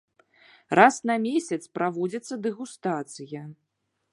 Раз 0.79 0.95
на 1.09 1.17
месяц 1.25 1.59
праводзіцца 1.77 2.33
дэгустацыя. 2.47 3.41